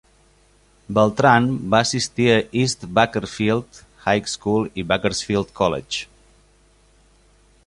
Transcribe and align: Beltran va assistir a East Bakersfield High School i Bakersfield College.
Beltran 0.97 1.49
va 1.75 1.81
assistir 1.87 2.25
a 2.35 2.39
East 2.63 2.87
Bakersfield 3.01 3.83
High 4.07 4.33
School 4.35 4.69
i 4.85 4.89
Bakersfield 4.95 5.57
College. 5.61 6.05